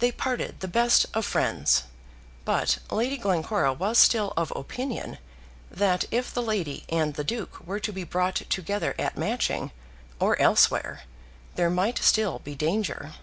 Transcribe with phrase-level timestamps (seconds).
[0.00, 1.84] They parted the best of friends,
[2.44, 5.16] but Lady Glencora was still of opinion
[5.70, 9.70] that if the lady and the Duke were to be brought together at Matching,
[10.20, 11.04] or elsewhere,
[11.54, 13.14] there might still be danger.